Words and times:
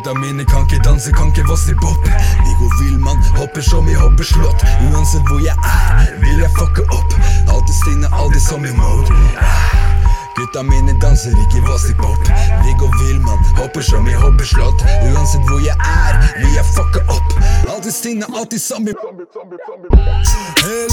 Gutta 0.00 0.18
mine 0.18 0.44
kan 0.44 0.62
ikke 0.62 0.80
danse, 0.84 1.12
kan 1.12 1.26
ikke 1.28 1.44
vasse 1.48 1.74
pop. 1.82 2.04
Viggo 2.44 2.66
Villmann 2.80 3.20
hopper 3.36 3.60
som 3.60 3.88
i 3.88 3.94
hoppeslott. 3.94 4.60
Uansett 4.88 5.24
hvor 5.28 5.40
jeg 5.44 5.56
er, 5.60 6.06
vil 6.22 6.38
jeg 6.40 6.50
fucke 6.56 6.82
opp. 6.98 7.10
Alltid 7.52 7.74
Stine, 7.80 8.08
alltid 8.20 8.40
zombie-mode. 8.40 9.12
Gutta 10.36 10.62
mine 10.62 10.92
danser 11.04 11.36
ikke 11.44 11.60
vassipop. 11.68 12.22
Viggo 12.64 12.88
Villmann 13.00 13.44
hopper 13.60 13.84
som 13.90 14.08
i 14.08 14.16
hoppeslott. 14.22 14.80
Uansett 15.10 15.44
hvor 15.48 15.60
jeg 15.68 15.76
er, 15.76 16.12
vil 16.40 16.52
jeg 16.56 16.66
fucke 16.76 17.04
opp. 17.16 17.28
Alltid 17.68 17.92
stinne, 17.92 18.26
alltid 18.38 18.58
zombie. 18.58 18.94
Hele 20.64 20.89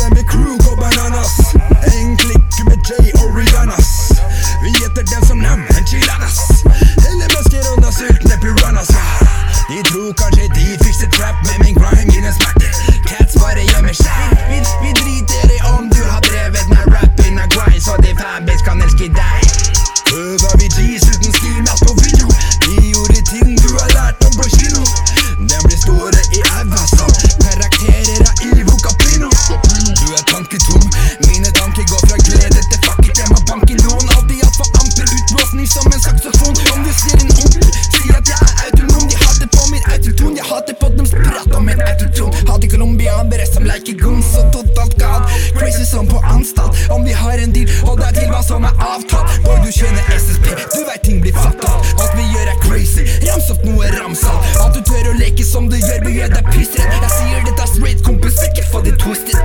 De 9.78 9.84
tror 9.84 10.14
kanskje 10.14 10.46
de 10.58 10.66
fikser 10.84 11.10
trap 11.18 11.36
med 11.48 11.58
min 11.64 11.76
grime 11.80 12.06
mine 12.14 12.32
smerter. 12.38 12.72
Cats 13.10 13.34
bare 13.42 13.62
gjemmer 13.72 13.94
seg. 13.94 14.32
Vi, 14.50 14.58
vi 14.84 14.92
driter 15.00 15.52
i 15.56 15.60
om 15.76 15.86
du 15.96 16.02
har 16.12 16.22
drevet 16.30 16.66
med 16.72 16.84
rapping 16.94 17.38
og 17.44 17.50
grind, 17.56 17.82
så 17.86 17.94
de 18.06 18.16
fanbase 18.22 18.66
kan 18.66 18.82
elske 18.82 19.08
deg. 19.20 19.42
Øver 20.22 20.54
vi 20.60 20.68
G's 20.76 21.06
uten 21.12 21.32
skimat 21.38 21.80
på 21.86 21.94
video. 22.02 22.28
Vi 22.66 22.90
gjorde 22.94 23.22
ting 23.30 23.54
du 23.64 23.70
har 23.78 23.90
lært 23.98 24.26
om 24.26 24.34
på 24.40 24.50
kino. 24.56 24.82
Den 25.50 25.62
blir 25.68 25.80
store 25.86 26.22
i 26.38 26.42
æva 26.58 26.82
som 26.98 27.12
karakterer 27.46 28.26
av 28.30 28.36
Ivo 28.50 28.76
Caprino. 28.86 29.30
Du 30.02 30.08
er 30.18 30.24
tanketom, 30.34 30.84
mine 31.28 31.54
tanker 31.60 31.86
går 31.92 32.02
fra 32.08 32.18
glede 32.26 32.62
til 32.72 32.80
fuck 32.88 33.06
it, 33.06 33.14
jeg 33.22 33.30
må 33.30 33.40
banke 33.52 33.78
lån. 33.84 34.10
Alltid 34.16 34.42
altfor 34.48 34.74
amper, 34.82 35.06
utblåsning 35.18 35.70
som 35.76 35.86
en 35.94 36.02
saksofon. 36.08 36.56
Om 36.74 36.80
du 36.88 36.92
ser 37.04 37.18
en 37.22 37.37
som 43.88 43.98
gons 43.98 44.26
og 44.38 44.52
totalt 44.52 44.96
gal. 45.00 45.24
Crazy 45.58 45.86
som 45.86 46.08
på 46.08 46.20
anstalt. 46.34 46.76
Om 46.90 47.04
vi 47.06 47.14
har 47.14 47.38
en 47.44 47.54
deal, 47.54 47.70
hold 47.86 48.00
deg 48.02 48.20
til 48.20 48.30
hva 48.32 48.42
som 48.44 48.66
er 48.68 48.74
avtalt. 48.84 49.40
Boy, 49.46 49.60
du 49.64 49.72
kjenner 49.72 50.04
SSP, 50.16 50.50
du 50.74 50.82
veit 50.88 51.04
ting 51.06 51.22
blir 51.24 51.36
fatalt. 51.38 51.88
Alt 51.96 52.16
vi 52.18 52.26
gjør 52.34 52.52
er 52.52 52.60
crazy, 52.66 53.06
rams 53.28 53.50
opp 53.54 53.64
noe 53.68 53.92
ramsalt. 53.96 54.50
At 54.64 54.76
du 54.76 54.82
tør 54.84 55.14
å 55.14 55.16
leke 55.22 55.46
som 55.48 55.70
du 55.72 55.78
gjør, 55.80 56.04
bør 56.04 56.16
gjøre 56.18 56.34
deg 56.36 56.52
pissredd. 56.52 56.98
Jeg 57.00 57.14
sier 57.16 57.48
dette 57.48 57.70
straight, 57.74 58.04
kompis, 58.08 58.42
ikke 58.50 58.68
få 58.72 58.84
det 58.88 58.98
twisted. 59.04 59.40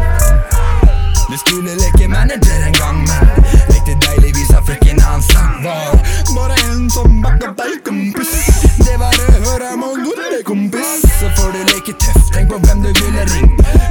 Vi 1.31 1.39
skulle 1.41 1.77
leke 1.79 2.09
manager 2.13 2.67
en 2.67 2.75
gang, 2.77 2.99
men 3.07 3.31
lekte 3.71 3.95
deilig 4.09 4.35
av 4.51 4.59
jeg 4.59 4.67
fikk 4.69 4.91
en 4.93 5.05
annen 5.07 5.23
sang. 5.31 5.55
Var 5.65 6.35
bare 6.35 6.59
en 6.73 6.91
som 6.93 7.23
bakka 7.23 7.55
deg, 7.63 7.79
kompis. 7.87 8.35
Det 8.83 8.99
var 9.01 9.15
å 9.15 9.41
høre 9.47 9.73
Molore, 9.81 10.43
kompis. 10.45 11.07
Så 11.21 11.31
får 11.39 11.55
du 11.55 11.63
leke 11.73 11.97
tøff, 12.03 12.29
tenk 12.35 12.53
på 12.53 12.61
hvem 12.67 12.85
du 12.85 12.91
ville 13.01 13.27
ringt. 13.37 13.82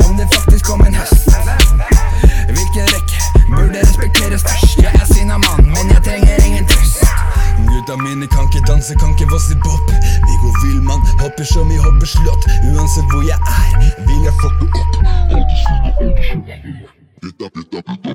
Kan 8.42 8.50
ikke 8.54 8.72
danse, 8.72 8.96
kan 9.00 9.10
ikke 9.10 9.28
vossibop. 9.34 9.86
Viggo 10.28 10.50
Villmann 10.62 11.02
hopper 11.22 11.46
som 11.54 11.72
i 11.72 11.78
hoppeslott. 11.86 12.44
Uansett 12.70 13.08
hvor 13.12 13.24
jeg 13.32 13.40
er, 13.62 13.72
vil 14.08 14.22
jeg 14.28 14.34
fucke 14.42 14.66
opp. 14.82 14.94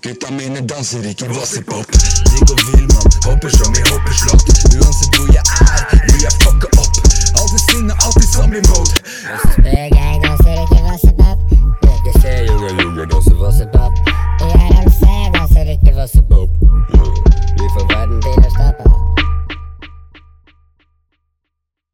Gutta 0.05 0.29
mine 0.39 0.61
danser 0.73 1.03
ikke 1.13 1.27
vossipop. 1.37 1.87
Viggo 2.33 2.55
Villmann 2.67 3.09
hopper 3.27 3.51
som 3.59 3.71
i 3.81 3.83
hoppeslott. 3.91 4.47
Uansett 4.79 5.11
hvor 5.15 5.29
jeg 5.37 5.45
er, 5.63 5.81
vil 6.09 6.21
jeg 6.27 6.35
fucke 6.43 6.69
opp. 6.83 6.95
Alltid 7.39 7.63
sinne, 7.69 7.93
alltid 8.05 8.29
zombie 8.35 8.65
mode. 8.71 8.95
Vossebug, 9.31 9.75
jeg 10.01 10.15
danser 10.27 10.55
ikke 10.65 10.81
vossipop. 10.89 11.39
Ikke 11.95 12.13